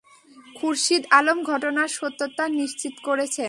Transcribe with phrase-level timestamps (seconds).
[0.55, 3.39] খুরশিদ আলম ঘটনার সত্যতা নিশ্চিত করেছেন।